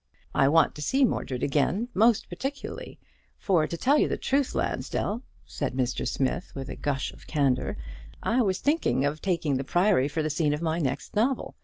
I 0.33 0.47
want 0.47 0.73
to 0.73 0.81
see 0.81 1.05
Mordred 1.05 1.43
again, 1.43 1.87
most 1.93 2.27
particularly; 2.27 2.97
for, 3.37 3.67
to 3.67 3.77
tell 3.77 3.99
you 3.99 4.07
the 4.07 4.17
truth, 4.17 4.55
Lansdell," 4.55 5.21
said 5.45 5.75
Mr. 5.75 6.07
Smith, 6.07 6.51
with 6.55 6.69
a 6.69 6.75
gush 6.75 7.13
of 7.13 7.27
candour, 7.27 7.77
"I 8.23 8.41
was 8.41 8.57
thinking 8.57 9.05
of 9.05 9.21
taking 9.21 9.57
the 9.57 9.63
Priory 9.63 10.07
for 10.07 10.23
the 10.23 10.31
scene 10.31 10.55
of 10.55 10.61
my 10.63 10.79
next 10.79 11.15
novel. 11.15 11.53